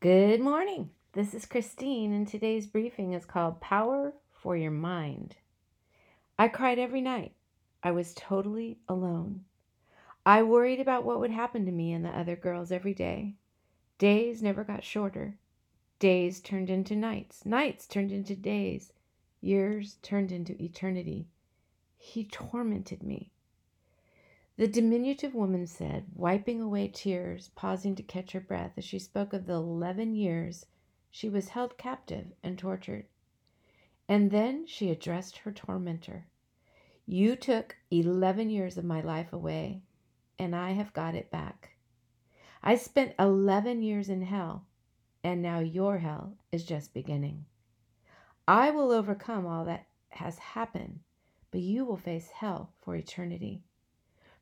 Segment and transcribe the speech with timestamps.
[0.00, 0.92] Good morning.
[1.12, 5.36] This is Christine, and today's briefing is called Power for Your Mind.
[6.38, 7.34] I cried every night.
[7.82, 9.44] I was totally alone.
[10.24, 13.34] I worried about what would happen to me and the other girls every day.
[13.98, 15.36] Days never got shorter.
[15.98, 17.44] Days turned into nights.
[17.44, 18.94] Nights turned into days.
[19.42, 21.28] Years turned into eternity.
[21.98, 23.32] He tormented me.
[24.60, 29.32] The diminutive woman said, wiping away tears, pausing to catch her breath as she spoke
[29.32, 30.66] of the eleven years
[31.10, 33.06] she was held captive and tortured.
[34.06, 36.26] And then she addressed her tormentor
[37.06, 39.80] You took eleven years of my life away,
[40.38, 41.70] and I have got it back.
[42.62, 44.66] I spent eleven years in hell,
[45.24, 47.46] and now your hell is just beginning.
[48.46, 51.00] I will overcome all that has happened,
[51.50, 53.62] but you will face hell for eternity.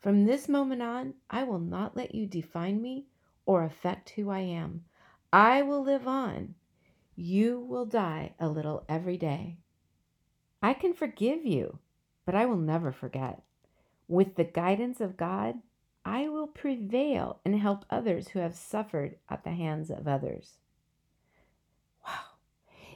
[0.00, 3.06] From this moment on, I will not let you define me
[3.44, 4.84] or affect who I am.
[5.32, 6.54] I will live on.
[7.14, 9.56] You will die a little every day.
[10.62, 11.78] I can forgive you,
[12.24, 13.42] but I will never forget.
[14.08, 15.56] With the guidance of God,
[16.04, 20.58] I will prevail and help others who have suffered at the hands of others.
[22.06, 22.36] Wow.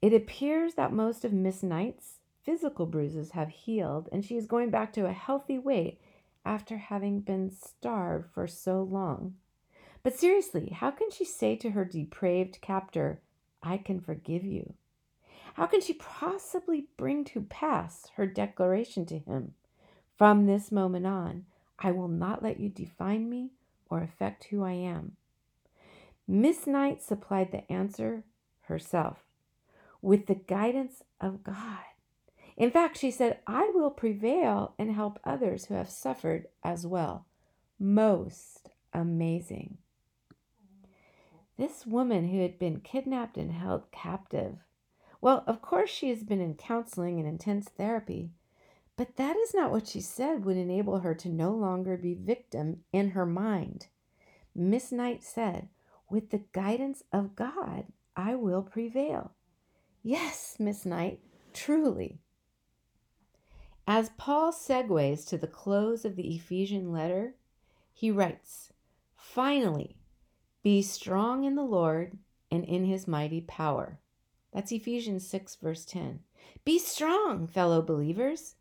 [0.00, 4.70] It appears that most of Miss Knight's physical bruises have healed and she is going
[4.70, 6.00] back to a healthy weight
[6.44, 9.34] after having been starved for so long.
[10.02, 13.20] But seriously, how can she say to her depraved captor,
[13.62, 14.74] I can forgive you?
[15.54, 19.54] How can she possibly bring to pass her declaration to him?
[20.16, 21.44] From this moment on,
[21.78, 23.50] I will not let you define me
[23.90, 25.16] or affect who I am.
[26.26, 28.24] Miss Knight supplied the answer
[28.62, 29.18] herself
[30.00, 31.84] with the guidance of God.
[32.56, 37.26] In fact, she said, I will prevail and help others who have suffered as well.
[37.78, 39.78] Most amazing.
[41.58, 44.58] This woman who had been kidnapped and held captive.
[45.20, 48.30] Well, of course, she has been in counseling and intense therapy,
[48.96, 52.84] but that is not what she said would enable her to no longer be victim
[52.92, 53.86] in her mind.
[54.54, 55.68] Miss Knight said,
[56.10, 57.86] With the guidance of God,
[58.16, 59.32] I will prevail.
[60.02, 61.20] Yes, Miss Knight,
[61.52, 62.21] truly.
[63.86, 67.34] As Paul segues to the close of the Ephesian letter,
[67.92, 68.72] he writes,
[69.16, 69.96] Finally,
[70.62, 72.16] be strong in the Lord
[72.50, 73.98] and in his mighty power.
[74.52, 76.20] That's Ephesians 6, verse 10.
[76.64, 78.54] Be strong, fellow believers.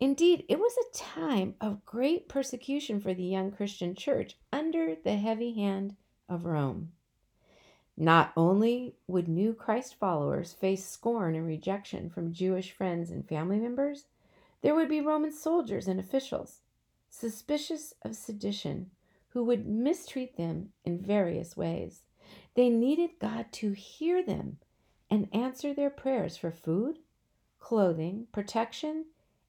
[0.00, 5.16] Indeed, it was a time of great persecution for the young Christian church under the
[5.16, 5.96] heavy hand
[6.28, 6.92] of Rome.
[7.96, 13.58] Not only would new Christ followers face scorn and rejection from Jewish friends and family
[13.58, 14.06] members,
[14.60, 16.60] there would be Roman soldiers and officials,
[17.08, 18.90] suspicious of sedition,
[19.30, 22.02] who would mistreat them in various ways.
[22.54, 24.58] They needed God to hear them
[25.10, 26.98] and answer their prayers for food,
[27.58, 29.06] clothing, protection,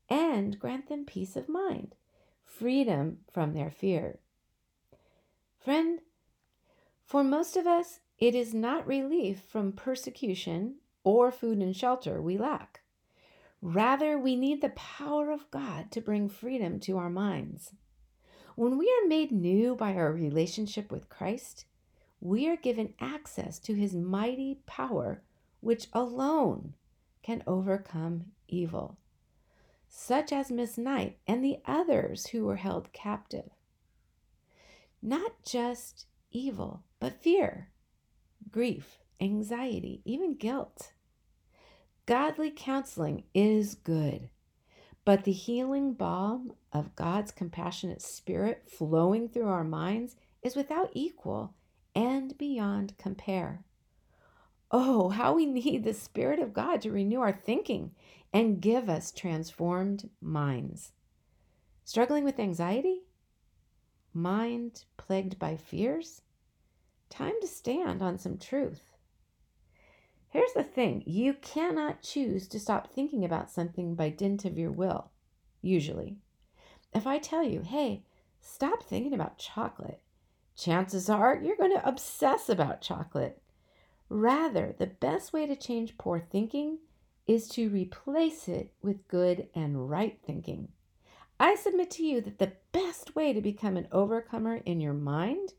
[0.10, 1.96] and grant them peace of mind,
[2.44, 4.20] freedom from their fear.
[5.58, 6.00] Friend,
[7.04, 12.38] for most of us, it is not relief from persecution or food and shelter we
[12.38, 12.79] lack.
[13.62, 17.74] Rather, we need the power of God to bring freedom to our minds.
[18.56, 21.66] When we are made new by our relationship with Christ,
[22.22, 25.22] we are given access to his mighty power,
[25.60, 26.74] which alone
[27.22, 28.98] can overcome evil,
[29.88, 33.50] such as Miss Knight and the others who were held captive.
[35.02, 37.70] Not just evil, but fear,
[38.52, 40.94] grief, anxiety, even guilt.
[42.10, 44.30] Godly counseling is good,
[45.06, 51.54] but the healing balm of God's compassionate spirit flowing through our minds is without equal
[51.94, 53.64] and beyond compare.
[54.72, 57.92] Oh, how we need the Spirit of God to renew our thinking
[58.34, 60.94] and give us transformed minds.
[61.84, 63.04] Struggling with anxiety?
[64.16, 66.24] Mind plagued by fears?
[67.12, 68.96] Time to stand on some truth.
[70.30, 74.72] Here's the thing you cannot choose to stop thinking about something by dint of your
[74.72, 75.10] will,
[75.62, 76.18] usually.
[76.94, 78.04] If I tell you, hey,
[78.40, 80.02] stop thinking about chocolate,
[80.56, 83.42] chances are you're going to obsess about chocolate.
[84.08, 86.78] Rather, the best way to change poor thinking
[87.26, 90.68] is to replace it with good and right thinking.
[91.40, 95.54] I submit to you that the best way to become an overcomer in your mind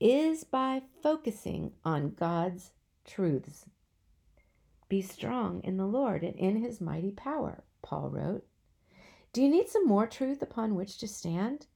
[0.00, 2.70] is by focusing on God's
[3.08, 3.66] truths.
[4.88, 8.46] Be strong in the Lord and in his mighty power, Paul wrote.
[9.32, 11.66] Do you need some more truth upon which to stand?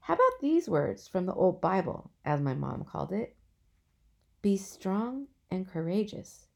[0.00, 3.36] How about these words from the old Bible, as my mom called it?
[4.42, 6.48] Be strong and courageous.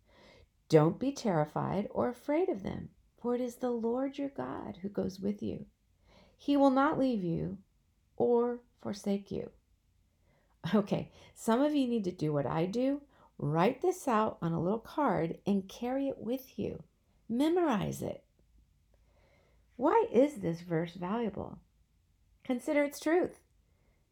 [0.69, 4.89] Don't be terrified or afraid of them, for it is the Lord your God who
[4.89, 5.67] goes with you.
[6.37, 7.59] He will not leave you
[8.17, 9.51] or forsake you.
[10.75, 13.01] Okay, some of you need to do what I do
[13.39, 16.83] write this out on a little card and carry it with you.
[17.29, 18.25] Memorize it.
[19.77, 21.59] Why is this verse valuable?
[22.45, 23.39] Consider its truth.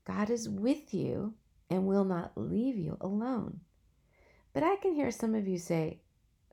[0.07, 1.35] God is with you
[1.69, 3.61] and will not leave you alone.
[4.53, 6.01] But I can hear some of you say,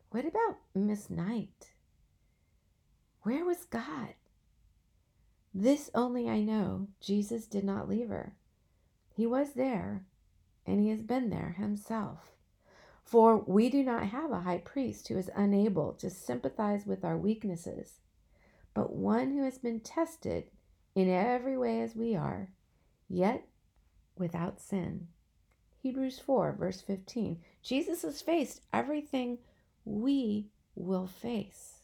[0.09, 1.71] What about Miss Knight?
[3.21, 4.15] Where was God?
[5.53, 8.35] This only I know Jesus did not leave her.
[9.15, 10.05] He was there,
[10.65, 12.32] and he has been there himself.
[13.03, 17.17] For we do not have a high priest who is unable to sympathize with our
[17.17, 17.99] weaknesses,
[18.73, 20.45] but one who has been tested
[20.95, 22.49] in every way as we are,
[23.07, 23.45] yet
[24.17, 25.07] without sin.
[25.81, 27.39] Hebrews 4, verse 15.
[27.61, 29.39] Jesus has faced everything
[29.85, 31.81] we will face.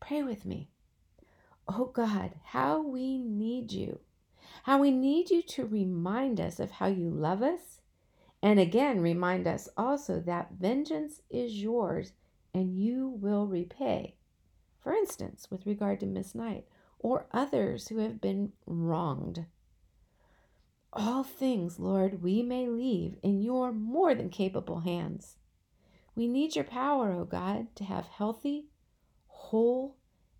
[0.00, 0.70] Pray with me.
[1.68, 3.98] Oh God, how we need you.
[4.62, 7.80] How we need you to remind us of how you love us.
[8.42, 12.12] And again, remind us also that vengeance is yours
[12.54, 14.16] and you will repay.
[14.78, 16.66] For instance, with regard to Miss Knight
[16.98, 19.46] or others who have been wronged.
[20.92, 25.36] All things, Lord, we may leave in your more than capable hands.
[26.14, 28.68] We need your power, O God, to have healthy,
[29.26, 29.96] whole,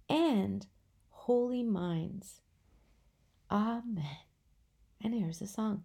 [0.09, 0.67] and
[1.11, 2.41] holy minds.
[3.51, 4.19] Amen.
[5.03, 5.85] And here's the song.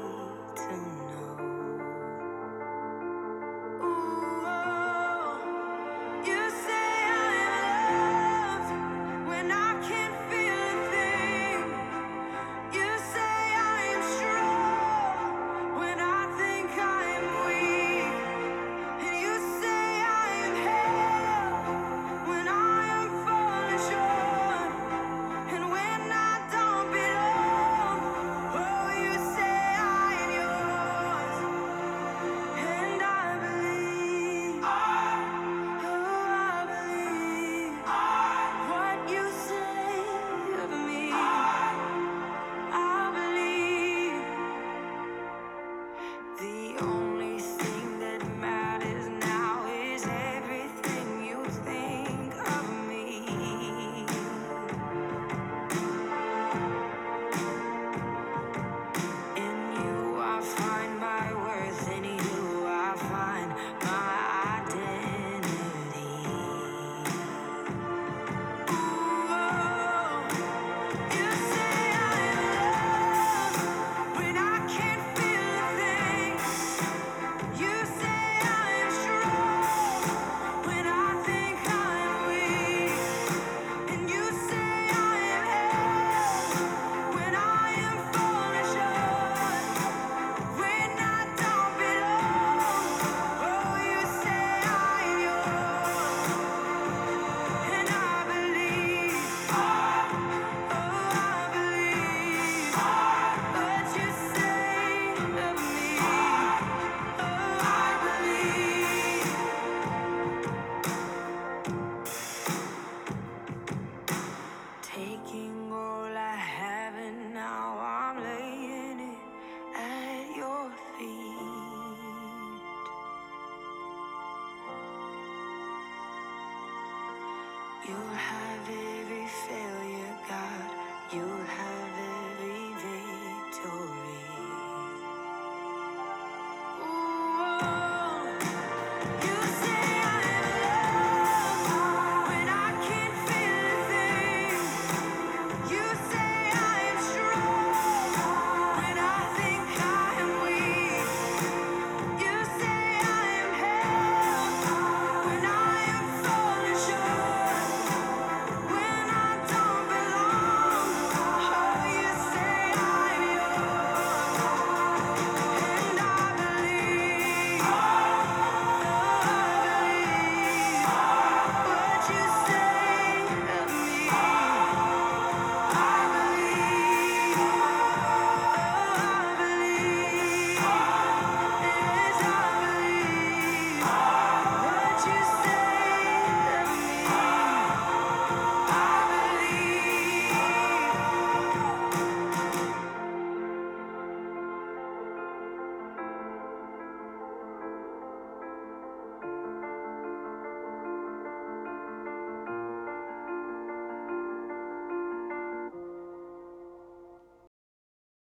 [127.87, 130.69] You'll have every failure, God.
[131.13, 134.00] You'll have every victory.